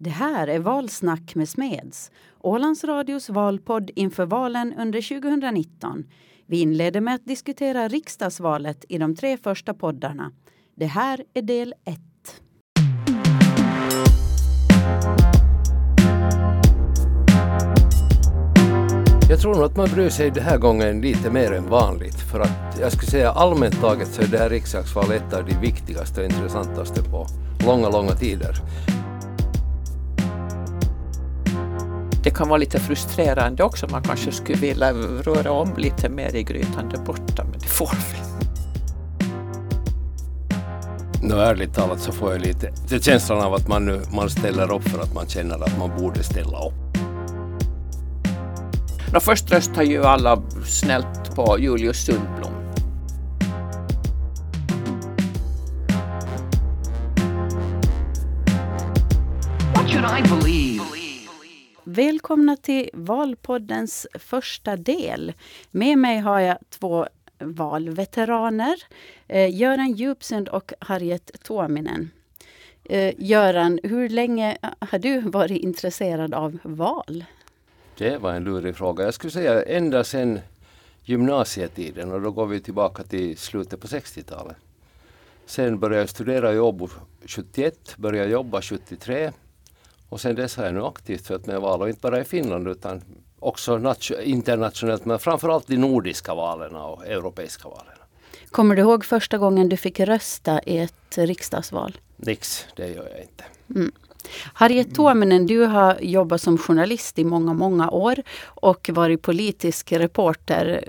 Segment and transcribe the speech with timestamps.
[0.00, 2.10] Det här är Valsnack med Smeds,
[2.40, 6.04] Ålands Radios valpodd inför valen under 2019.
[6.46, 10.32] Vi inleder med att diskutera riksdagsvalet i de tre första poddarna.
[10.76, 11.98] Det här är del 1.
[19.30, 22.20] Jag tror nog att man bryr sig den här gången lite mer än vanligt.
[22.32, 25.54] För att jag skulle säga allmänt taget så är det här riksdagsvalet ett av de
[25.54, 27.26] viktigaste och intressantaste på
[27.66, 28.54] långa, långa tider.
[32.28, 33.86] Det kan vara lite frustrerande också.
[33.90, 37.90] Man kanske skulle vilja röra om lite mer i grytan där borta, men det får
[37.94, 38.18] vi
[41.28, 44.72] Nå, ärligt talat så får jag lite det känslan av att man nu man ställer
[44.72, 46.98] upp för att man känner att man borde ställa upp.
[49.12, 52.57] Nå, först röstar ju alla snällt på Julius Sundblom.
[61.98, 65.32] Välkomna till Valpoddens första del.
[65.70, 67.06] Med mig har jag två
[67.38, 68.82] valveteraner,
[69.28, 72.10] eh, Göran Djupsund och Harriet Tuominen.
[72.84, 77.24] Eh, Göran, hur länge har du varit intresserad av val?
[77.96, 79.04] Det var en lurig fråga.
[79.04, 80.40] Jag skulle säga ända sedan
[81.04, 84.56] gymnasietiden och då går vi tillbaka till slutet på 60-talet.
[85.46, 86.88] Sen började jag studera i Åbo
[87.26, 89.32] 71, började jobba 73
[90.08, 92.68] och sen dess har jag nu aktivt följt med val och inte bara i Finland
[92.68, 93.02] utan
[93.38, 97.92] också nation- internationellt men framförallt de nordiska valen och europeiska valen.
[98.50, 101.96] Kommer du ihåg första gången du fick rösta i ett riksdagsval?
[102.16, 103.44] Nix, det gör jag inte.
[104.54, 110.84] Harriet Tuominen, du har jobbat som journalist i många, många år och varit politisk reporter.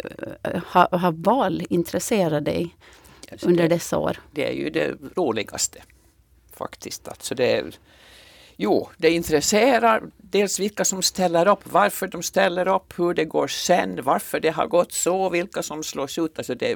[0.66, 2.76] Har, har val intresserat dig
[3.32, 4.18] Alltså under det, dessa år?
[4.32, 5.82] det är ju det roligaste
[6.56, 7.08] faktiskt.
[7.08, 7.72] Alltså det är,
[8.62, 13.48] jo, det intresserar dels vilka som ställer upp, varför de ställer upp, hur det går
[13.48, 16.38] sen, varför det har gått så, vilka som slås ut.
[16.38, 16.76] Alltså det,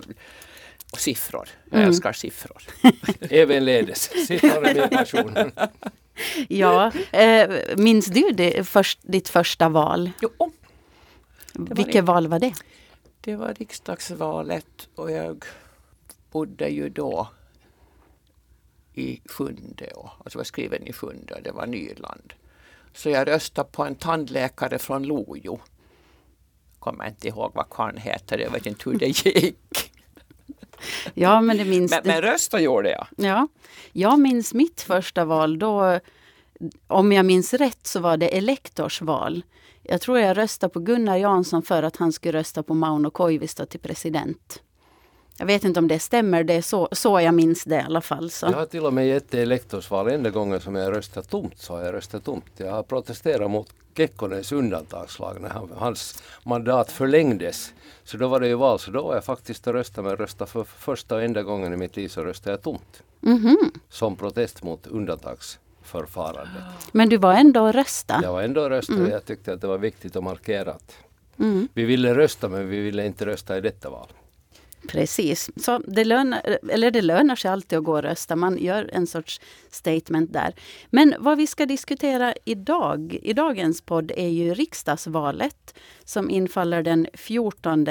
[0.93, 1.49] och siffror.
[1.69, 1.88] Jag Mm.
[1.89, 2.61] älskar siffror.
[3.29, 5.51] Ävenledes, siffror är min passion.
[6.47, 10.11] Ja, eh, minns du det, först, ditt första val?
[10.22, 12.01] Jo, var Vilket det.
[12.01, 12.53] val var det?
[13.22, 15.43] Det var riksdagsvalet och jag
[16.31, 17.27] bodde ju då
[18.93, 22.33] i Sjunde, och, alltså var skriven i Sjunde, det var Nyland.
[22.93, 25.59] Så jag röstade på en tandläkare från Lojo.
[26.79, 29.89] Kommer inte ihåg vad karln heter, jag vet inte hur det gick.
[31.13, 33.07] Ja, men det minns Men, men rösta gjorde jag.
[33.17, 33.47] Ja,
[33.91, 35.59] jag minns mitt första val.
[35.59, 35.99] Då,
[36.87, 39.43] om jag minns rätt så var det elektorsval.
[39.83, 43.65] Jag tror jag röstade på Gunnar Jansson för att han skulle rösta på Mauno Koivisto
[43.65, 44.61] till president.
[45.38, 48.01] Jag vet inte om det stämmer, det är så, så jag minns det i alla
[48.01, 48.29] fall.
[48.31, 48.45] Så.
[48.45, 50.07] Jag har till och med gett elektorsval.
[50.07, 52.45] Enda gången som jag röstat tomt så har jag röstat tomt.
[52.57, 57.73] Jag har protesterat mot Kekkonens undantagslag när han, hans mandat förlängdes.
[58.03, 60.51] Så då var det ju val, så då var jag faktiskt och röstade men röstade
[60.51, 63.03] för första och enda gången i mitt liv så röstade jag tomt.
[63.19, 63.57] Mhm.
[63.89, 66.63] Som protest mot undantagsförfarandet.
[66.91, 68.19] Men du var ändå och rösta.
[68.23, 70.95] Jag var ändå och röstade och jag tyckte att det var viktigt att markera att
[71.39, 71.67] Mm.
[71.73, 74.07] vi ville rösta men vi ville inte rösta i detta val.
[74.88, 75.49] Precis.
[75.55, 78.35] Så det, lönar, eller det lönar sig alltid att gå och rösta.
[78.35, 80.55] Man gör en sorts statement där.
[80.89, 87.07] Men vad vi ska diskutera idag, i dagens podd är ju riksdagsvalet som infaller den
[87.13, 87.88] 14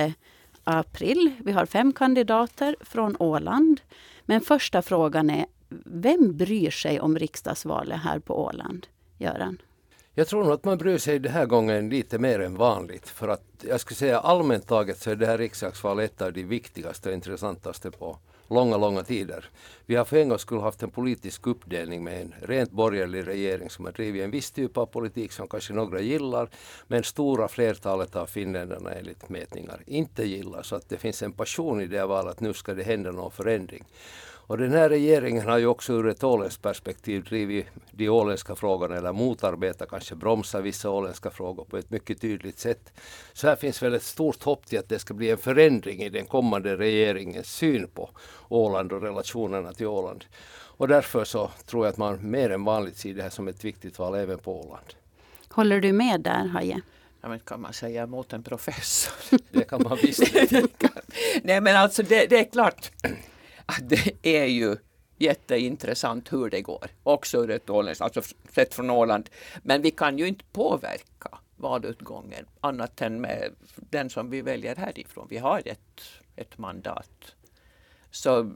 [0.65, 1.33] april.
[1.39, 3.81] Vi har fem kandidater från Åland.
[4.25, 5.47] Men första frågan är,
[5.85, 8.87] vem bryr sig om riksdagsvalet här på Åland?
[9.19, 9.59] Göran?
[10.15, 13.09] Jag tror nog att man bryr sig den här gången lite mer än vanligt.
[13.09, 16.45] För att jag skulle säga allmänt taget så är det här riksdagsvalet ett av de
[16.45, 18.19] viktigaste och intressantaste på
[18.49, 19.51] långa, långa tider.
[19.87, 23.71] Vi har för en gångs skull haft en politisk uppdelning med en rent borgerlig regering
[23.71, 26.49] som har drivit en viss typ av politik som kanske några gillar,
[26.87, 30.63] men stora flertalet av finländarna enligt mätningar inte gillar.
[30.63, 33.31] Så att det finns en passion i det valet att nu ska det hända någon
[33.31, 33.85] förändring.
[34.47, 38.97] Och den här regeringen har ju också ur ett åländskt perspektiv drivit de åländska frågorna
[38.97, 42.93] eller motarbetat, kanske bromsa vissa åländska frågor på ett mycket tydligt sätt.
[43.33, 46.09] Så här finns väl ett stort hopp till att det ska bli en förändring i
[46.09, 48.11] den kommande regeringens syn på
[48.49, 50.25] Åland och relationerna till Åland.
[50.77, 53.65] Och därför så tror jag att man mer än vanligt ser det här som ett
[53.65, 54.87] viktigt val även på Åland.
[55.49, 56.81] Håller du med där, Haje?
[57.21, 59.39] Ja, men kan man säga mot en professor?
[59.51, 60.35] Det kan man visst.
[61.43, 62.91] Nej men alltså det, det är klart
[63.79, 64.77] att det är ju
[65.19, 66.87] jätteintressant hur det går.
[67.03, 68.23] Också ur ett åländskt, alltså
[68.55, 69.31] sett från Åland.
[69.63, 75.27] Men vi kan ju inte påverka valutgången annat än med den som vi väljer härifrån.
[75.31, 76.03] Vi har ett,
[76.37, 77.35] ett mandat.
[78.11, 78.53] Så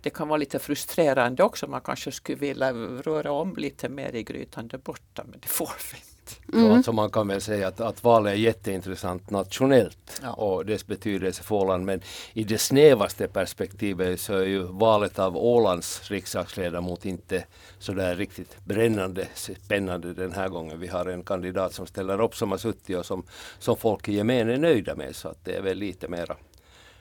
[0.00, 1.66] det kan vara lite frustrerande också.
[1.66, 5.72] Man kanske skulle vilja röra om lite mer i grytan där borta, men det får
[5.92, 6.15] vi inte.
[6.52, 6.72] Mm.
[6.72, 10.32] Alltså man kan väl säga att, att valet är jätteintressant nationellt Ja.
[10.32, 11.84] och dess betydelse för Åland.
[11.84, 12.00] Men
[12.32, 17.44] i det snävaste perspektivet så är ju valet av Ålands riksdagsledamot inte
[17.78, 20.80] så där riktigt brännande spännande den här gången.
[20.80, 23.22] Vi har en kandidat som ställer upp som har suttit och som,
[23.58, 25.16] som folk i gemen är nöjda med.
[25.16, 26.36] Så att det är väl lite mera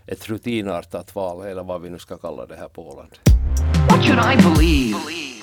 [0.07, 3.12] ett rutinartat val eller vad vi nu ska kalla det här på Åland.
[3.89, 5.34] What should I believe?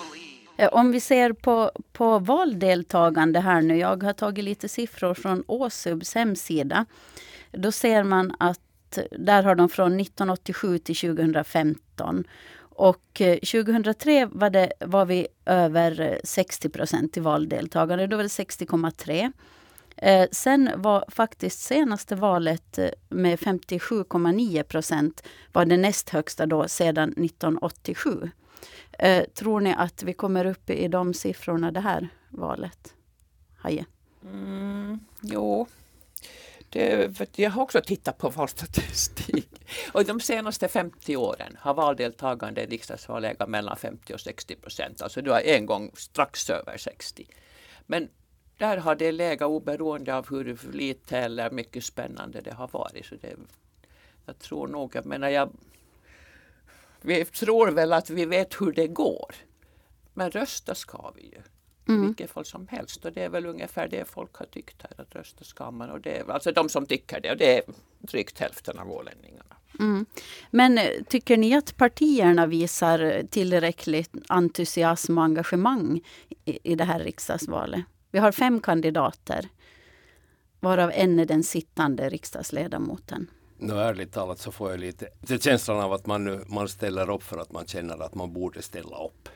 [0.57, 3.79] Eh, om vi ser på, på valdeltagande här nu.
[3.79, 6.87] Jag har tagit lite siffror från Åsubs hemsida.
[7.51, 12.25] Då ser man att där har de från 1987 till 2015.
[12.75, 18.07] Och eh, 2003 var, det, var vi över eh, 60 procent i valdeltagande.
[18.07, 19.33] Då var det 60,3.
[19.97, 22.79] Eh, sen var faktiskt senaste valet
[23.09, 25.23] med 57,9 procent
[25.53, 28.31] var det näst högsta då sedan 1987.
[28.99, 32.95] Eh, tror ni att vi kommer upp i de siffrorna det här valet?
[33.57, 33.85] Haje.
[34.25, 35.67] Mm, jo,
[36.73, 39.49] det, för jag har också tittat på valstatistik.
[39.93, 45.03] Och de senaste 50 åren har valdeltagande i riksdagsval legat mellan 50 och 60 procent.
[45.03, 47.27] Alltså det var en gång strax över 60.
[47.87, 48.09] Men
[48.59, 53.07] där har det legat oberoende av hur lite eller mycket spännande det har varit.
[53.07, 53.37] Så det,
[54.27, 55.51] jag tror nog, jag menar jag,
[57.05, 59.35] vi tror väl att vi vet hur det går.
[60.15, 61.43] Men rösta ska vi ju.
[61.95, 63.05] I vilket fall som helst.
[63.05, 65.91] Och det är väl ungefär det folk har tyckt här, att rösta ska man.
[65.91, 67.63] Och det är, alltså de som tycker det, och det är
[67.99, 69.57] drygt hälften av ålänningarna.
[69.81, 70.07] Mm.
[70.51, 76.01] Men eh, tycker ni att partierna visar tillräckligt entusiasm och engagemang
[76.45, 77.83] i, i det här riksdagsvalet?
[78.11, 79.49] Vi har fem kandidater,
[80.61, 83.31] varav en är den sittande riksdagsledamoten.
[83.63, 87.11] Nu ärligt talat så får jag lite, lite känslan av att man, nu, man ställer
[87.11, 89.29] upp för att man känner att man borde ställa upp.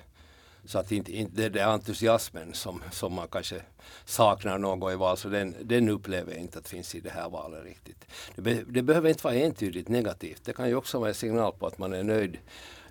[0.65, 3.63] Så att inte, inte det är entusiasmen som, som man kanske
[4.05, 7.29] saknar något i val, så den, den upplever jag inte att finns i det här
[7.29, 8.05] valet riktigt.
[8.35, 10.45] Det, be, det behöver inte vara entydigt negativt.
[10.45, 12.39] Det kan ju också vara en signal på att man är nöjd,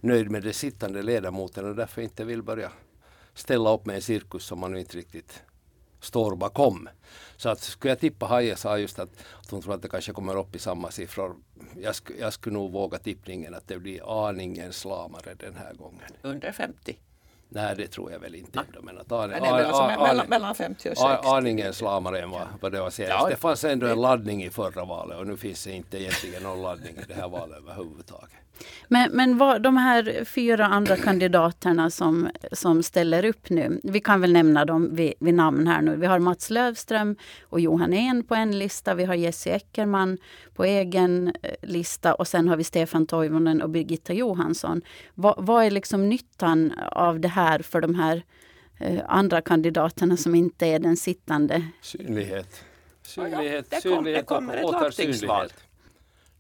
[0.01, 2.71] nöjd med den sittande ledamoten och därför inte vill börja
[3.33, 5.43] ställa upp med en cirkus som man inte riktigt
[6.05, 6.89] står bakom.
[7.37, 9.09] Så att skulle jag tippa Haje sa just att,
[9.43, 11.35] att hon tror att det kanske kommer upp i samma siffror.
[11.81, 16.01] Jag, sk, jag skulle nog våga tippningen att det blir aningen slamare den här gången.
[16.21, 16.99] Under 50.
[17.49, 18.81] Nej, det tror jag väl inte ändå.
[18.81, 21.03] Men att an, Men det är väl alltså an- mellan, an- mellan 50 och 60.
[21.03, 23.23] a- aningen slamare än vad, vad det var senast.
[23.23, 23.29] Ja.
[23.29, 26.61] Det fanns ändå en laddning i förra valet och nu finns det inte egentligen någon
[26.61, 28.31] laddning i det här valet överhuvudtaget.
[28.87, 34.21] Men, men vad, de här fyra andra kandidaterna som, som ställer upp nu, vi kan
[34.21, 35.95] väl nämna dem vid, vid namn här nu.
[35.95, 38.93] Vi har Mats Lövström och Johan En på en lista.
[38.93, 40.17] Vi har Jesse Eckerman
[40.55, 44.81] på egen eh, lista och sen har vi Stefan Toivonen och Birgitta Johansson.
[45.13, 48.23] Vad, vad är liksom nyttan av det här för de här
[48.79, 51.67] eh, andra kandidaterna som inte är den sittande?
[51.81, 52.63] Synlighet.
[53.03, 55.47] Synlighet, det kom- synlighet det kommer och ett lagtingsval.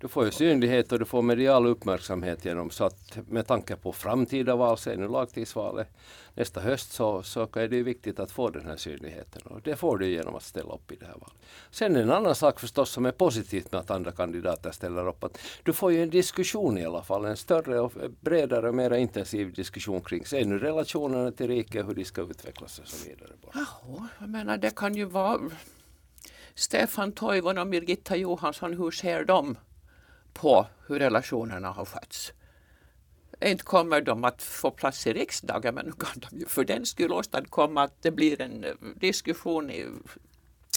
[0.05, 3.91] Du får ju synlighet och du får medial uppmärksamhet genom så att med tanke på
[3.91, 5.87] framtida val, sen nu lagtingsvalet
[6.33, 9.75] nästa höst så, så är det ju viktigt att få den här synligheten och det
[9.75, 11.35] får du genom att ställa upp i det här valet.
[11.71, 15.37] Sen en annan sak förstås som är positivt med att andra kandidater ställer upp att
[15.63, 19.53] du får ju en diskussion i alla fall, en större och bredare och mer intensiv
[19.53, 23.31] diskussion kring sig nu relationerna till riket, hur de ska utvecklas och så vidare.
[23.53, 25.39] Jaha, jag menar det kan ju vara
[26.55, 29.57] Stefan Toivon och Birgitta Johansson, hur ser de
[30.35, 32.33] på hur relationerna har skötts?
[33.41, 36.85] Inte kommer de att få plats i riksdagen men nu kan de ju för den
[36.85, 39.85] skull åstadkomma att det blir en eh, diskussion i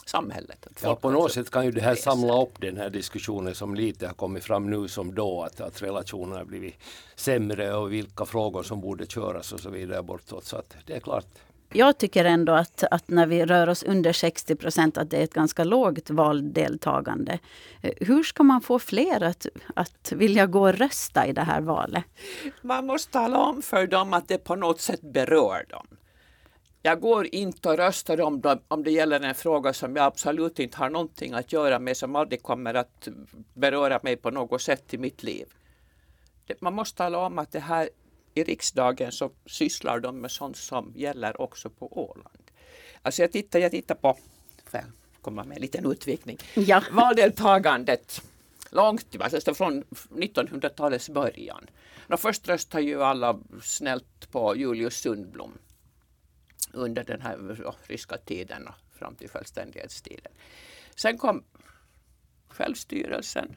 [0.07, 0.67] samhället.
[0.83, 4.07] Ja, på något sätt kan ju det här samla upp den här diskussionen som lite
[4.07, 6.75] har kommit fram nu som då, att, att relationerna har blivit
[7.17, 10.45] sämre och vilka frågor som borde köras och så vidare bortåt.
[10.45, 11.27] Så att det är klart.
[11.73, 15.25] Jag tycker ändå att, att när vi rör oss under 60 procent att det är
[15.25, 17.39] ett ganska lågt valdeltagande.
[17.83, 21.61] Eh, hur ska man få fler att, att vilja gå och rösta i det här
[21.61, 22.05] valet?
[22.63, 25.87] Man måste tala om för dem att det på något sätt berör dem.
[26.83, 30.79] Jag går inte och röstar om, om det gäller en fråga som jag absolut inte
[30.79, 33.09] har någonting att göra med, som aldrig kommer att
[33.55, 35.47] beröra mig på något sätt i mitt liv.
[36.61, 37.89] Man måste tala om att det här
[38.39, 42.51] i riksdagen så sysslar de med sånt som gäller också på Åland.
[43.03, 44.19] Alltså jag tittar, jag tittar på,
[44.65, 44.85] får jag
[45.21, 46.83] komma med en liten utvikning, Ja.
[46.93, 48.23] valdeltagandet
[48.71, 51.67] långt tillbaka, alltså från 1900-talets början.
[52.07, 55.59] Nå, först röstade ju alla snällt på Julius Sundblom
[56.73, 60.33] under den här ja, ryska tiden och fram till självständighetstiden.
[60.95, 61.45] Sen kom
[62.49, 63.57] självstyrelsen.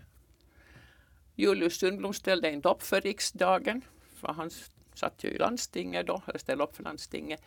[1.36, 3.82] Julius Sundblom ställde inte upp för riksdagen
[4.22, 4.52] för han
[4.94, 7.42] satt ju i landstinget då, eller ställde upp för landstinget.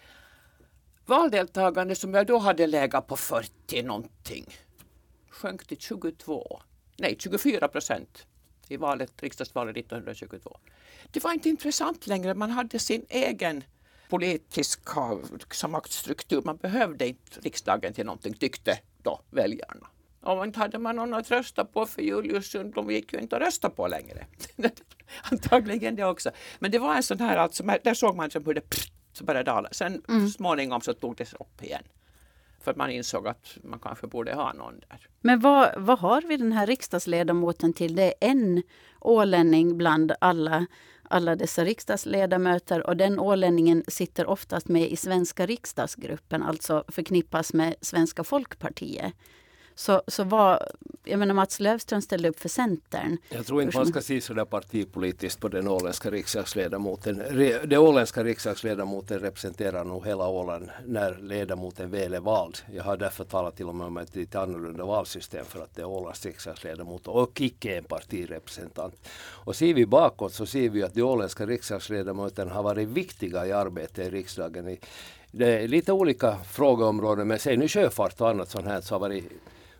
[1.06, 4.46] Valdeltagande som jag då hade legat på 40 någonting
[5.34, 6.62] sjönk till 22,
[6.96, 8.26] nej 24 procent
[8.68, 10.58] i valet, riksdagsvalet 1922.
[11.10, 13.64] Det var inte intressant längre, man hade sin egen
[14.08, 16.42] politiska maktstruktur.
[16.44, 19.86] Man behövde inte riksdagen till någonting, tyckte då väljarna.
[20.20, 23.42] Och inte hade man någon att rösta på för Julius de gick ju inte att
[23.42, 24.26] rösta på längre.
[25.32, 26.30] Antagligen det också.
[26.58, 29.50] Men det var en sån här, alltså, där såg man hur det pff, så började
[29.50, 29.68] dala.
[29.72, 30.28] Sen mm.
[30.28, 31.82] småningom så tog det upp igen.
[32.60, 35.08] För att man insåg att man kanske borde ha någon där.
[35.20, 37.94] Men vad, vad har vi den här riksdagsledamoten till?
[37.94, 38.62] Det är en
[39.00, 40.66] ålänning bland alla,
[41.02, 47.74] alla dessa riksdagsledamöter och den ålänningen sitter oftast med i svenska riksdagsgruppen, alltså förknippas med
[47.80, 49.14] Svenska folkpartiet.
[49.74, 50.68] Så, så var,
[51.04, 53.18] jag menar Mats Löfström ställde upp för Centern.
[53.28, 57.22] Jag tror inte man ska se så där partipolitiskt på den åländska riksdagsledamoten.
[57.64, 62.58] Den åländska riksdagsledamoten representerar nog hela Åland när ledamoten väl är vald.
[62.72, 65.82] Jag har därför talat till och med om ett lite annorlunda valsystem för att det
[65.82, 69.08] är Ålands riksdagsledamot och icke en partirepresentant.
[69.18, 73.52] Och ser vi bakåt så ser vi att de åländska riksdagsledamöterna har varit viktiga i
[73.52, 74.76] arbetet i riksdagen.
[75.30, 79.00] Det är lite olika frågeområden men säg nu sjöfart och annat sånt här så har
[79.00, 79.24] varit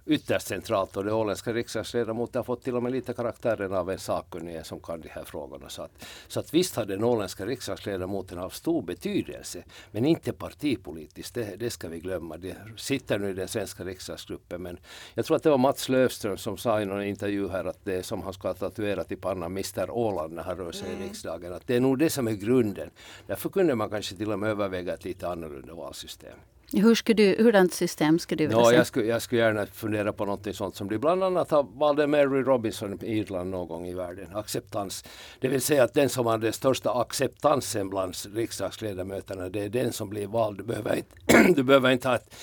[0.07, 3.99] ytterst centralt och det åländska riksdagsledamoten har fått till och med lite karaktären av en
[3.99, 5.69] sakkunnige som kan de här frågorna.
[5.69, 11.35] Så att, så att visst har den åländska riksdagsledamoten haft stor betydelse men inte partipolitiskt,
[11.35, 12.37] det, det ska vi glömma.
[12.37, 14.79] Det sitter nu i den svenska riksdagsgruppen men
[15.15, 18.03] jag tror att det var Mats Löfström som sa i någon intervju här att det
[18.03, 21.03] som han ska ha tatuerat i pannan Mr Åland när han rör sig mm.
[21.03, 21.53] i riksdagen.
[21.53, 22.91] Att det är nog det som är grunden.
[23.27, 26.39] Därför kunde man kanske till och med överväga ett lite annorlunda valsystem.
[26.81, 28.77] Hur skulle du, hurdant system skulle du vilja no, se?
[28.77, 32.43] Jag skulle, jag skulle gärna fundera på något sånt som de bland annat valde Mary
[32.43, 34.27] Robinson i Irland någon gång i världen.
[34.35, 35.05] Acceptans.
[35.41, 39.93] Det vill säga att den som har den största acceptansen bland riksdagsledamöterna det är den
[39.93, 40.59] som blir vald.
[40.59, 42.35] Du behöver inte, du behöver inte ha, ett,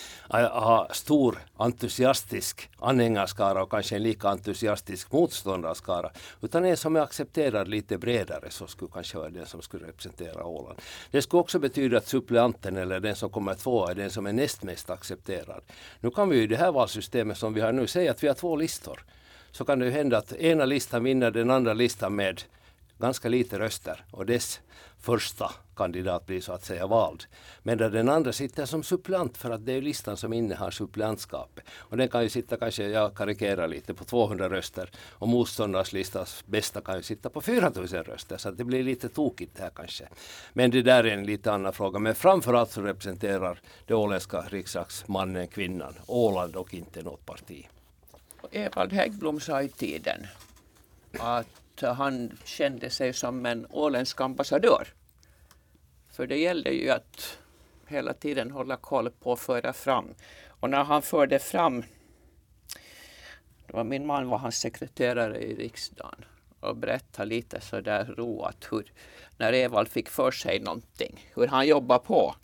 [0.52, 6.12] ha stor entusiastisk anhängarskara och kanske en lika entusiastisk motståndarskara.
[6.42, 10.46] Utan en som är accepterad lite bredare så skulle kanske vara den som skulle representera
[10.46, 10.80] Åland.
[11.12, 14.26] Det skulle också betyda att suppleanten eller den som kommer tvåa är den som som
[14.28, 15.62] är näst mest accepterad.
[16.00, 18.28] Nu kan vi ju i det här valsystemet som vi har nu säga att vi
[18.28, 19.04] har två listor.
[19.52, 22.42] Så kan det ju hända att ena listan vinner den andra listan med
[23.02, 24.62] ganska lite röster och dess
[25.02, 27.24] första kandidat blir så att säga vald.
[27.64, 31.66] Men där den andra sitter som suppleant för att det är listan som innehar suppleantskapet.
[31.78, 36.82] Och den kan ju sitta kanske, jag karikerar lite, på 200 röster och motståndarlistans bästa
[36.82, 40.08] kan ju sitta på 4000 röster så det blir lite tokigt här kanske.
[40.54, 42.00] Men det där är en lite annan fråga.
[42.00, 47.68] Men framförallt så representerar det åländska riksdagsmannen kvinnan Åland och inte något parti.
[48.52, 50.28] Evald Häggblom sa i tiden
[51.20, 54.88] att han kände sig som en åländsk ambassadör.
[56.12, 57.38] För det gällde ju att
[57.88, 60.14] hela tiden hålla koll på och föra fram.
[60.48, 61.84] Och när han förde fram,
[63.68, 66.26] det var min man var hans sekreterare i riksdagen
[66.60, 68.94] och berättade lite så där roat hur
[69.38, 72.36] när Evald fick för sig någonting, hur han jobbade på.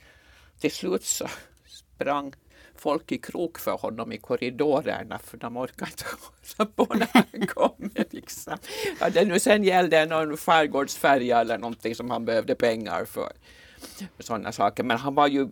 [0.59, 1.27] Till slut så
[1.65, 2.33] sprang
[2.77, 6.05] folk i krok för honom i korridorerna för de orkade inte
[6.57, 7.91] hålla på när han kom.
[8.09, 8.57] Liksom.
[8.99, 13.31] Ja, det nu sen gällde någon skärgårdsfärja eller någonting som han behövde pengar för.
[14.19, 14.83] Sådana saker.
[14.83, 15.47] Men han var ju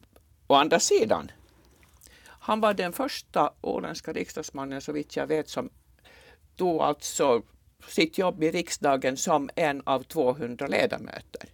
[0.48, 1.32] å andra sidan
[2.46, 5.70] han var den första åländska riksdagsmannen så vitt jag vet som
[6.56, 7.42] tog alltså
[7.88, 11.50] sitt jobb i riksdagen som en av 200 ledamöter.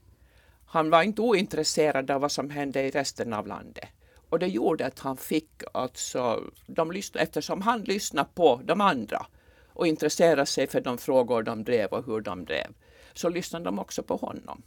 [0.65, 3.89] Han var inte ointresserad av vad som hände i resten av landet.
[4.31, 9.25] Och det gjorde att han fick alltså, de lyssnade, eftersom han lyssnade på de andra
[9.67, 12.73] och intresserade sig för de frågor de drev och hur de drev,
[13.13, 14.61] så lyssnade de också på honom.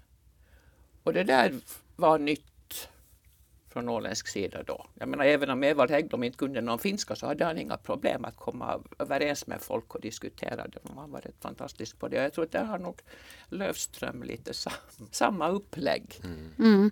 [1.03, 1.55] Och det där
[1.97, 2.89] var nytt
[3.69, 4.87] från åländsk sida då.
[4.95, 8.25] Jag menar även om Evald Hägglom inte kunde någon finska så hade han inga problem
[8.25, 10.79] att komma överens med folk och diskutera det.
[10.97, 12.17] Han var rätt fantastisk på det.
[12.17, 13.01] Jag tror att där har nog
[13.49, 14.53] Löfström lite
[15.11, 16.21] samma upplägg.
[16.25, 16.51] Mm.
[16.59, 16.91] Mm.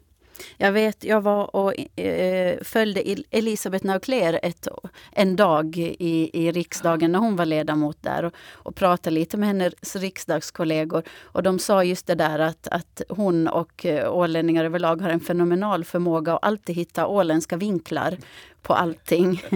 [0.56, 4.68] Jag vet, jag var och eh, följde Elisabeth Naukler ett,
[5.12, 9.48] en dag i, i riksdagen när hon var ledamot där och, och pratade lite med
[9.48, 11.02] hennes riksdagskollegor.
[11.22, 15.20] Och de sa just det där att, att hon och eh, ålänningar överlag har en
[15.20, 18.16] fenomenal förmåga att alltid hitta åländska vinklar
[18.62, 19.42] på allting.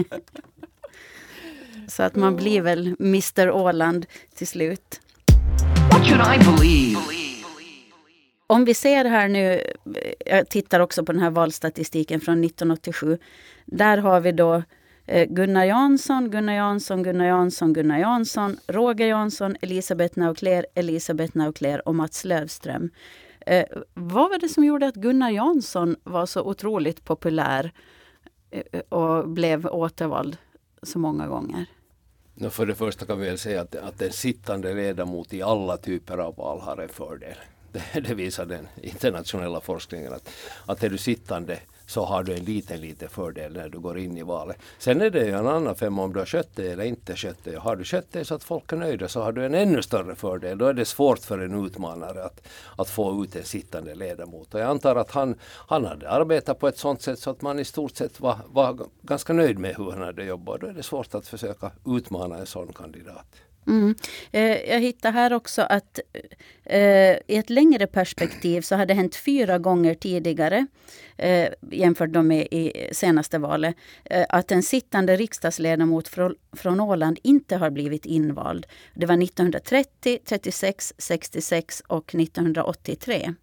[1.87, 4.05] Så att man blir väl Mr Åland
[4.35, 5.01] till slut.
[5.91, 7.26] What should I believe?
[8.49, 13.17] Om vi ser här nu, eh, jag tittar också på den här valstatistiken från 1987.
[13.65, 14.63] Där har vi då
[15.05, 21.87] eh, Gunnar Jansson, Gunnar Jansson, Gunnar Jansson, Gunnar Jansson, Roger Jansson, Elisabeth Naukler, Elisabeth Naukler
[21.87, 22.89] och Mats Lövström.
[23.39, 27.71] Eh, vad var det som gjorde att Gunnar Jansson var så otroligt populär
[28.51, 30.37] eh, och blev återvald
[30.83, 31.65] så många gånger?
[32.49, 36.17] För det första kan vi väl säga att, att en sittande ledamot i alla typer
[36.17, 37.37] av val har en fördel.
[37.93, 40.29] Det, visar den internationella forskningen att,
[40.65, 44.17] att är du sittande så har du en liten, liten fördel när du går in
[44.17, 44.57] i valet.
[44.79, 47.43] Sen är det ju en annan femma om du har skött det eller inte skött
[47.43, 47.55] det.
[47.55, 50.15] Har du skött det så att folk är nöjda så har du en ännu större
[50.15, 50.57] fördel.
[50.57, 54.53] Då är det svårt för en utmanare att, att få ut en sittande ledamot.
[54.53, 55.35] Och jag antar att han,
[55.67, 58.77] han hade arbetat på ett sådant sätt så att man i stort sett var, var
[59.01, 60.61] ganska nöjd med hur han hade jobbat.
[60.61, 63.25] Då är det svårt att försöka utmana en sån kandidat.
[63.67, 63.95] Mm.
[64.31, 65.99] Eh, jag hittar här också att
[66.63, 70.67] eh, i ett längre perspektiv så har det hänt fyra gånger tidigare
[71.17, 77.55] eh, jämfört med i senaste valet eh, att en sittande riksdagsledamot från, från Åland inte
[77.55, 78.65] har blivit invald.
[78.93, 83.33] Det var 1930, 36, 66 och 1983.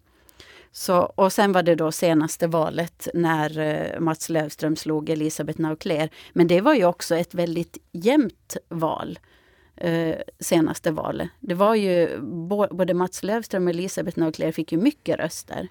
[0.71, 6.09] Så, och sen var det då senaste valet när eh, Mats Löfström slog Elisabeth Naukler.
[6.33, 9.19] Men det var ju också ett väldigt jämnt val
[9.77, 11.29] eh, senaste valet.
[11.39, 12.19] Det var ju
[12.71, 15.67] både Mats Löfström och Elisabeth Naukler fick ju mycket röster.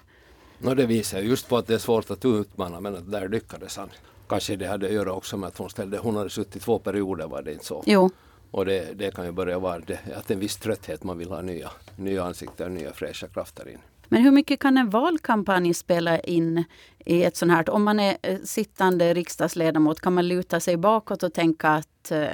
[0.57, 3.77] No, det visar just på att det är svårt att utmana men att där lyckades
[3.77, 3.89] han.
[4.27, 7.27] Kanske det hade att göra också med att hon ställde, hon hade suttit två perioder
[7.27, 7.83] var det inte så?
[7.85, 8.09] Jo.
[8.51, 11.41] Och det, det kan ju börja vara det, att en viss trötthet, man vill ha
[11.41, 13.79] nya, nya ansikten, nya fräscha krafter in.
[14.07, 16.63] Men hur mycket kan en valkampanj spela in
[17.05, 17.69] i ett sånt här?
[17.69, 22.27] Om man är eh, sittande riksdagsledamot, kan man luta sig bakåt och tänka att eh,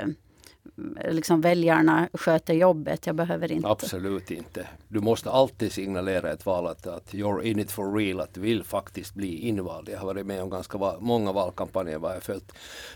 [1.10, 3.08] liksom väljarna sköter jobbet.
[3.08, 3.68] Jag behöver inte.
[3.68, 4.68] Absolut inte.
[4.88, 8.42] Du måste alltid signalera ett val att, att you're in it for real, att du
[8.42, 9.90] vill faktiskt bli invald.
[9.90, 12.52] Jag har varit med om ganska va många valkampanjer var jag följt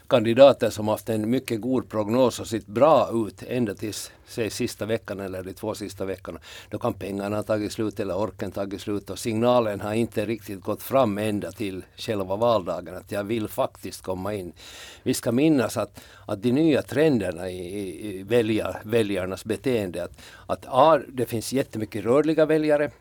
[0.08, 4.86] kandidater som haft en mycket god prognos och sett bra ut ända tills säg sista
[4.86, 6.40] veckan eller de två sista veckorna.
[6.70, 10.62] Då kan pengarna ha tagit slut eller orken tagit slut och signalen har inte riktigt
[10.62, 14.54] gått fram ända till själva valdagen att jag vill faktiskt komma in.
[15.04, 17.75] Vi ska minnas att, att de nya trenderna i,
[18.24, 22.92] väljar, väljarnas beteende att, att A, det finns jättemycket rörliga väljare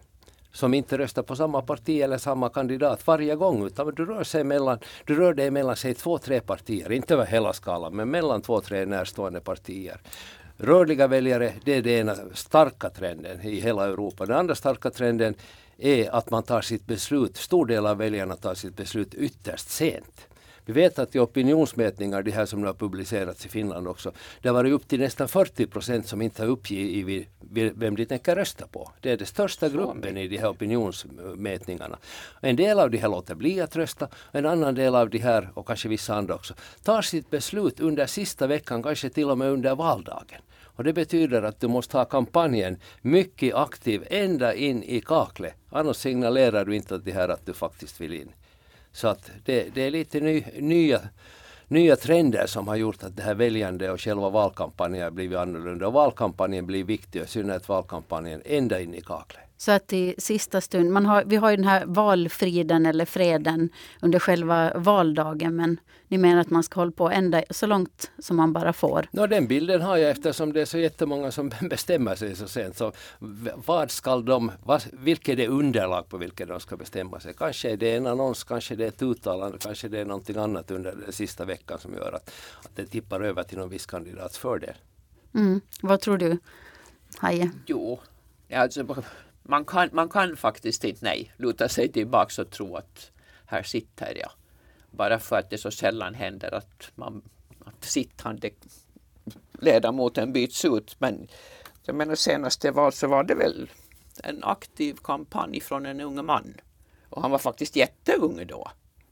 [0.54, 4.44] som inte röstar på samma parti eller samma kandidat varje gång utan du rör, sig
[4.44, 8.42] mellan, du rör dig mellan sig två, tre partier, inte över hela skalan men mellan
[8.42, 10.00] två, tre närstående partier.
[10.56, 14.26] Rörliga väljare, det är den ena starka trenden i hela Europa.
[14.26, 15.34] Den andra starka trenden
[15.78, 20.28] är att man tar sitt beslut, stor del av väljarna tar sitt beslut ytterst sent.
[20.66, 24.48] Vi vet att i opinionsmätningar, de här som nu har publicerats i Finland också, det
[24.48, 27.29] har varit upp till nästan 40 procent som inte har uppgivit
[27.74, 28.90] vem de tänker rösta på.
[29.00, 31.98] Det är den största gruppen i de här opinionsmätningarna.
[32.40, 35.50] En del av de här låter bli att rösta, en annan del av de här,
[35.55, 39.50] och kanske vissa andra också, tar sitt beslut under sista veckan, kanske till och med
[39.50, 40.40] under valdagen.
[40.77, 45.55] Och det betyder att du måste ha kampanjen mycket aktiv ända in i kaklet.
[45.70, 48.33] Annars signalerar du inte att det här att du faktiskt vill in.
[48.94, 51.00] Så att det, det är lite ny, nya,
[51.68, 55.87] nya trender som har gjort att det här väljande och själva valkampanjen har blivit annorlunda.
[55.87, 59.43] Och valkampanjen blir viktig, i synnerhet valkampanjen ända in i kaklet.
[59.64, 63.68] Så att i sista stund, man har, vi har ju den här valfriden eller freden
[64.03, 68.37] under själva valdagen men ni menar att man ska hålla på ända så långt som
[68.37, 69.09] man bara får?
[69.11, 72.77] No, den bilden har jag eftersom det är så jättemånga som bestämmer sig så sent.
[72.77, 72.92] Så
[73.66, 77.35] vad ska de, vad, vilket är underlag på vilket de ska bestämma sig?
[77.35, 80.70] Kanske är det en annons, kanske det är ett uttalande, kanske det är någonting annat
[80.70, 82.31] under den sista veckan som gör att,
[82.64, 84.74] att det tippar över till någon viss kandidats fördel.
[85.35, 85.61] Mm.
[85.83, 86.38] Vad tror du,
[87.18, 87.50] Haje?
[87.66, 88.00] Jo,
[88.53, 88.87] alltså
[89.48, 93.11] man kan, man kan faktiskt inte nej, luta sig tillbaka och tro att
[93.46, 94.30] här sitter jag.
[94.90, 97.22] Bara för att det så sällan händer att, man,
[97.64, 98.50] att sittande
[99.52, 100.96] ledamoten byts ut.
[101.00, 101.28] Men
[101.83, 103.70] jag menar senaste val så var det väl
[104.22, 106.54] en aktiv kampanj från en ung man.
[107.09, 108.70] Och han var faktiskt jätteung då.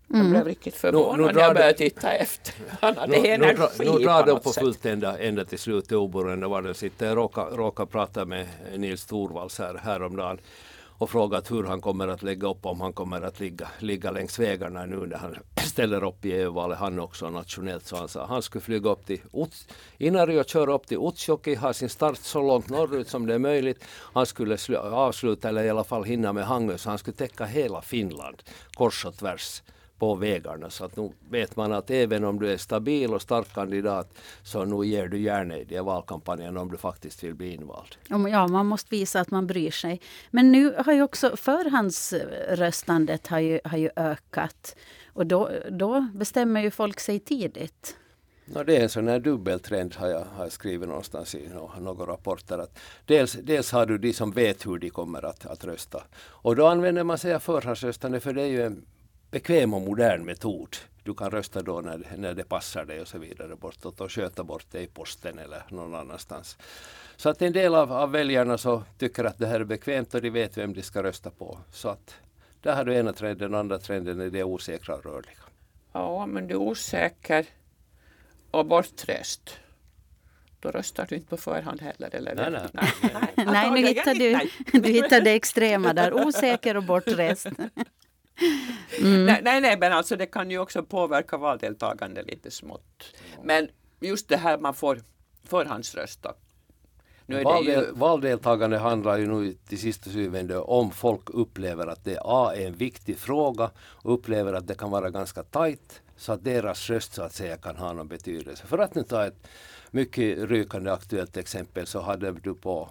[0.09, 0.45] Jag blev mm.
[0.45, 2.55] riktigt förvånad när jag började titta efter.
[2.81, 6.62] Han hade nu, energi Nu drar de på fullt ända, ända till slut oberoende var
[6.62, 7.07] den sitter.
[7.07, 10.38] Jag råkade, råkade prata med Nils Torvalds här, häromdagen
[11.03, 14.38] och frågat hur han kommer att lägga upp, om han kommer att ligga, ligga längs
[14.38, 17.87] vägarna nu när han ställer upp i EU-valet, han också nationellt.
[17.87, 19.21] Så han sa han skulle flyga upp till
[19.99, 23.38] Inari och köra upp till Utsjoki, ha sin start så långt norrut som det är
[23.38, 23.85] möjligt.
[24.12, 27.83] Han skulle avsluta, eller i alla fall hinna med Hangö, så han skulle täcka hela
[27.83, 28.43] Finland
[28.75, 29.62] kors och tvärs
[30.03, 30.71] på vägarna.
[30.71, 34.65] Så att nu vet man att även om du är stabil och stark kandidat så
[34.65, 37.97] nu ger du gärna i de valkampanjen om du faktiskt vill bli invald.
[38.09, 40.01] Ja, man måste visa att man bryr sig.
[40.31, 44.77] Men nu har ju också förhandsröstandet har ju, har ju ökat.
[45.12, 47.97] Och då, då bestämmer ju folk sig tidigt.
[48.45, 51.71] No, det är en sån här dubbeltrend har jag, har jag skrivit någonstans i no,
[51.81, 52.59] några rapporter.
[52.59, 56.03] Att dels, dels har du de som vet hur de kommer att, att rösta.
[56.25, 58.85] Och då använder man sig av förhandsröstande för det är ju en
[59.33, 60.77] bekväm och modern metod.
[61.03, 64.45] Du kan rösta då när, när det passar dig och så vidare bortåt och sköta
[64.45, 66.59] bort det i posten eller någon annanstans.
[67.16, 70.23] Så att en del av, av väljarna så tycker att det här är bekvämt och
[70.23, 71.59] de vet vem de ska rösta på.
[71.73, 72.14] Så att
[72.61, 75.42] där har du ena trenden, den andra trenden är det osäkra och rörliga.
[75.92, 77.47] Ja, men du är osäker
[78.51, 79.59] och bortrest.
[80.61, 82.35] Då röstar du inte på förhand heller, eller?
[82.35, 82.92] Nej, nej.
[83.37, 86.27] nej, Nej, nu hittar du, du hittar det extrema där.
[86.27, 87.47] Osäker och bortrest.
[89.01, 93.16] Nej, nej, nej, men alltså det kan ju också påverka valdeltagande lite smått.
[93.42, 93.68] Men
[94.01, 95.01] just det här man får
[95.45, 96.35] förhandsrösta.
[97.27, 102.05] Nu Valdel, ju, Valdeltagande handlar ju nu till sist och syvende om folk upplever att
[102.05, 106.33] det A är en viktig fråga och upplever att det kan vara ganska tajt så
[106.33, 108.66] att deras röst så att säga kan ha någon betydelse.
[108.66, 109.49] För att nu ta ett
[109.90, 112.88] mycket rykande aktuellt exempel så hade du på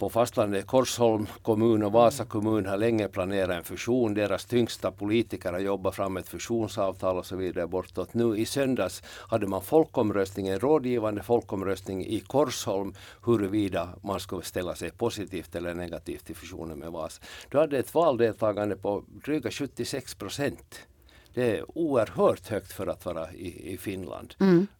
[0.00, 4.14] på fastlandet Korsholm kommun och Vasa kommun har länge planerat en fusion.
[4.14, 8.14] Deras tyngsta politiker har jobbat fram ett fusionsavtal och så vidare bortåt.
[8.14, 14.74] Nu i söndags hade man folkomröstning, en rådgivande folkomröstning i Korsholm huruvida man skulle ställa
[14.74, 17.22] sig positivt eller negativt till fusionen med Vasa.
[17.48, 20.89] Du hade ett valdeltagande på dryga 76 procent.
[21.34, 24.34] Det är oerhört högt för att vara i, i Finland.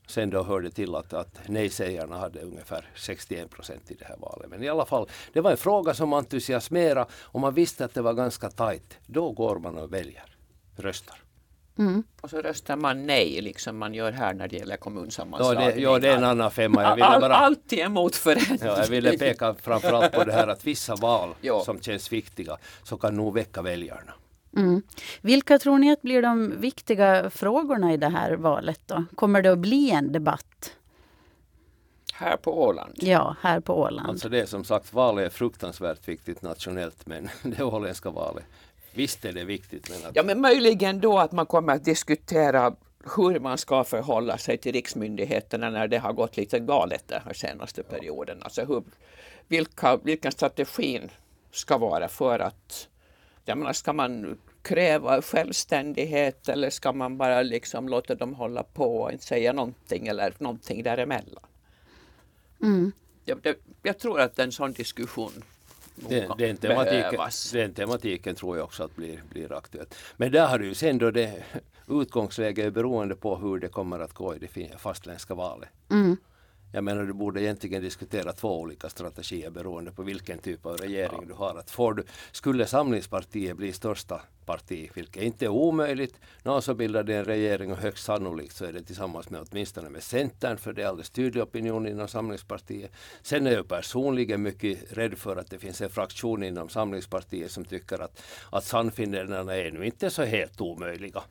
[0.07, 4.51] Sen då hörde till att, att nej-sägarna hade ungefär 61 procent i det här valet.
[4.51, 8.03] Men i alla fall, det var en fråga som entusiasmerade och man visste att det
[8.03, 8.99] var ganska tajt.
[9.07, 10.25] Då går man och väljer,
[10.77, 11.17] röstar.
[12.21, 15.73] och så röstar man nej, liksom man gör här när det gäller Ja, kommunsammanslagningar.
[15.75, 16.83] det, ja, det är en annan femma.
[16.83, 18.59] Jag ville All, bara Alltid emot förändring.
[18.63, 21.63] Ja, jag ville peka framförallt på det här att vissa val Ja.
[21.65, 24.13] som känns viktiga så kan nog väcka väljarna.
[24.57, 24.83] Mm.
[25.21, 28.81] Vilka tror ni att blir de viktiga frågorna i det här valet?
[28.87, 29.05] Då?
[29.15, 30.77] Kommer det att bli en debatt?
[32.15, 32.95] Här på Åland.
[32.97, 34.09] Ja, här på Åland.
[34.09, 38.45] Alltså det är som sagt, valet är fruktansvärt viktigt nationellt men det åländska valet,
[38.95, 42.75] visst är det viktigt men att Ja, men möjligen då att man kommer att diskutera
[43.17, 47.33] hur man ska förhålla sig till riksmyndigheterna när det har gått lite galet den här
[47.33, 48.43] senaste perioden.
[48.43, 48.83] Alltså hur,
[49.49, 51.11] vilka, vilken strategin
[51.53, 52.89] ska vara för att,
[53.51, 59.03] jag menar, ska man kräva självständighet eller ska man bara liksom låta dem hålla på
[59.03, 61.45] och inte säga någonting eller någonting däremellan?
[62.63, 62.93] Mm.
[63.25, 65.45] Jag, det, jag tror att en sån diskussion
[65.95, 67.21] Den, den, tematiken,
[67.53, 69.95] den tematiken tror jag också att blir, blir aktuellt.
[70.17, 71.45] Men där har du ju sen då det
[71.89, 75.69] utgångsläget är beroende på hur det kommer att gå i det fastländska valet.
[75.91, 76.17] Mm.
[76.73, 81.27] Jag menar du borde egentligen diskutera två olika strategier beroende på vilken typ av regering
[81.27, 81.55] du har.
[81.59, 87.03] Att får du, skulle Samlingspartiet bli största parti, vilket inte är omöjligt, nå, så bildar
[87.03, 90.73] de en regering och högst sannolikt så är det tillsammans med åtminstone med Centern för
[90.73, 92.91] det är alldeles tydlig opinion inom Samlingspartiet.
[93.23, 97.65] Sen är jag personligen mycket rädd för att det finns en fraktion inom Samlingspartiet som
[97.65, 101.23] tycker att, att Sannfinländarna är nu inte så helt omöjliga.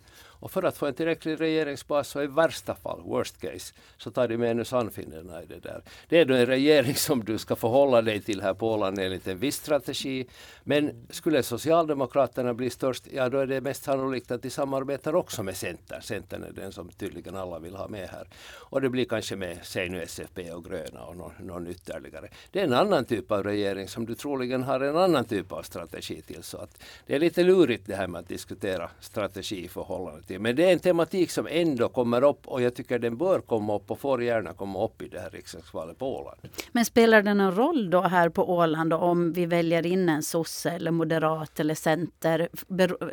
[0.41, 4.27] Och för att få en tillräcklig regeringsbas så i värsta fall, worst case, så tar
[4.27, 5.81] de med nu Sannfinländarna i det där.
[6.09, 9.27] Det är då en regering som du ska förhålla dig till här på Åland enligt
[9.27, 10.27] en viss strategi.
[10.63, 15.43] Men skulle Socialdemokraterna bli störst, ja då är det mest sannolikt att de samarbetar också
[15.43, 16.01] med Centern.
[16.01, 18.27] Centern är den som tydligen alla vill ha med här.
[18.55, 22.27] Och det blir kanske med, säg nu SFP och Gröna och någon, någon ytterligare.
[22.51, 25.61] Det är en annan typ av regering som du troligen har en annan typ av
[25.61, 26.43] strategi till.
[26.43, 30.39] Så att det är lite lurigt det här med att diskutera strategi i förhållande till.
[30.39, 33.75] Men det är en tematik som ändå kommer upp och jag tycker den bör komma
[33.75, 36.39] upp och får gärna komma upp i det här riksdagsvalet på Åland.
[36.71, 40.23] Men spelar det någon roll då här på Åland då, om vi väljer in en
[40.23, 42.49] sosse eller moderat eller center?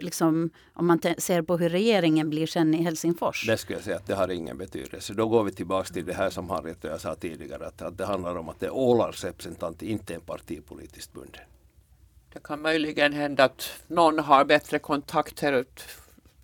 [0.00, 3.46] Liksom, om man ser på hur regeringen blir sen i Helsingfors.
[3.46, 5.14] Det skulle jag säga att det har ingen betydelse.
[5.14, 7.98] Då går vi tillbaka till det här som Harriet och jag sa tidigare att, att
[7.98, 11.42] det handlar om att det är Ålands representant, inte en partipolitiskt bunden.
[12.32, 15.84] Det kan möjligen hända att någon har bättre kontakter åt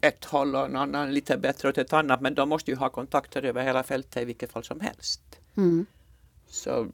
[0.01, 2.21] ett håll och en annan lite bättre åt ett annat.
[2.21, 5.21] Men de måste ju ha kontakter över hela fältet i vilket fall som helst.
[5.57, 5.87] Mm.
[6.47, 6.87] Så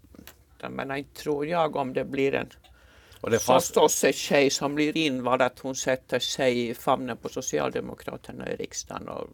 [0.61, 2.48] jag menar, inte tror jag om det blir en
[3.20, 8.52] Och det fast, sosse-tjej som blir invald att hon sätter sig i famnen på Socialdemokraterna
[8.52, 9.28] i riksdagen och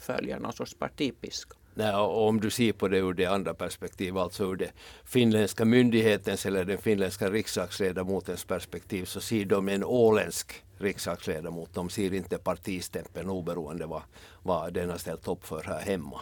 [0.00, 1.56] följer någon sorts partipiska.
[1.74, 4.70] Nej, och om du ser på det ur det andra perspektivet, alltså ur det
[5.04, 11.74] finländska myndighetens eller den finländska riksdagsledamotens perspektiv, så ser de en åländsk riksdagsledamot.
[11.74, 14.02] De ser inte partistämpeln oberoende vad,
[14.42, 16.20] vad den har ställt upp för här hemma.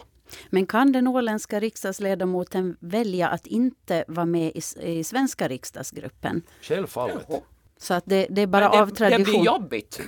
[0.49, 6.41] Men kan den åländska riksdagsledamoten välja att inte vara med i, i svenska riksdagsgruppen?
[6.61, 7.27] Självfallet.
[7.77, 9.23] Så att det, det är bara Men av det, det tradition.
[9.23, 10.01] blir jobbigt.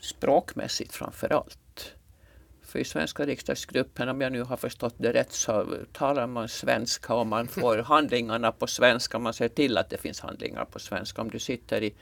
[0.00, 1.94] Språkmässigt framför allt.
[2.62, 7.14] För i svenska riksdagsgruppen, om jag nu har förstått det rätt, så talar man svenska
[7.14, 9.18] och man får handlingarna på svenska.
[9.18, 11.22] Man ser till att det finns handlingar på svenska.
[11.22, 11.94] Om du sitter i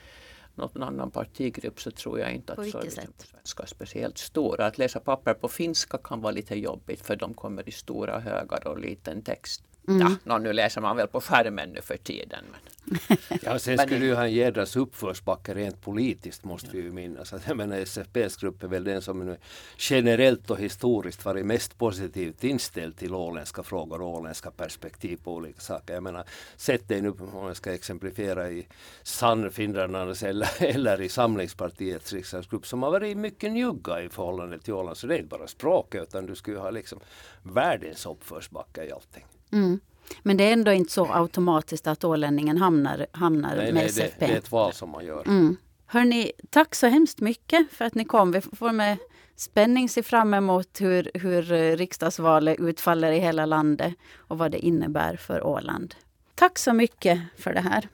[0.57, 4.61] någon annan partigrupp så tror jag inte att servicen på svenska är speciellt stor.
[4.61, 8.67] Att läsa papper på finska kan vara lite jobbigt för de kommer i stora högar
[8.67, 9.63] och liten text.
[9.87, 10.17] Mm.
[10.23, 12.45] Ja, nu läser man väl på skärmen nu för tiden.
[12.51, 12.59] Men.
[13.41, 17.33] Ja, sen Men skulle ju ha en jädras uppförsbacke rent politiskt måste vi ju minnas.
[17.33, 19.37] Att, jag menar SFPs grupp är väl den som nu
[19.77, 25.59] generellt och historiskt varit mest positivt inställd till åländska frågor och åländska perspektiv på olika
[25.59, 25.93] saker.
[25.93, 26.23] Jag menar,
[26.55, 28.67] sätt dig nu, om jag ska exemplifiera i
[29.03, 34.97] Sannfinländarnas eller, eller i Samlingspartiets riksdagsgrupp som har varit mycket njugga i förhållande till Åland.
[34.97, 36.99] Så det är inte bara språket utan du skulle ju ha liksom
[37.43, 39.25] världens uppförsbacke i allting.
[39.51, 39.79] Mm.
[40.23, 43.89] Men det är ändå inte så automatiskt att ålänningen hamnar, hamnar Nej, med nej, det,
[43.89, 44.25] SFP.
[44.25, 45.27] det är ett val som man gör.
[45.27, 45.57] Mm.
[45.85, 48.31] Hörni, tack så hemskt mycket för att ni kom.
[48.31, 48.97] Vi får med
[49.35, 51.41] spänning se fram emot hur, hur
[51.77, 55.95] riksdagsvalet utfaller i hela landet och vad det innebär för Åland.
[56.35, 57.87] Tack så mycket för det här.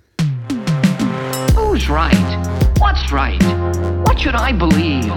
[1.56, 2.48] Who's right?
[2.80, 3.44] What's right?
[4.08, 5.12] What should I believe?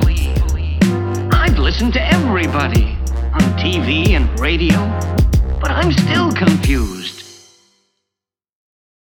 [1.32, 2.96] I've listened to everybody
[3.34, 4.76] on TV and radio,
[5.60, 7.15] but I'm still confused.